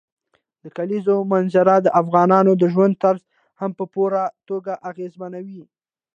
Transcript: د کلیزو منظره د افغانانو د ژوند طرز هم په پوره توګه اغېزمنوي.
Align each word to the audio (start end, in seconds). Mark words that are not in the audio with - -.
د 0.63 0.65
کلیزو 0.77 1.15
منظره 1.31 1.75
د 1.81 1.87
افغانانو 2.01 2.51
د 2.61 2.63
ژوند 2.73 2.93
طرز 3.03 3.21
هم 3.61 3.71
په 3.79 3.83
پوره 3.93 4.23
توګه 4.49 4.71
اغېزمنوي. 4.89 5.63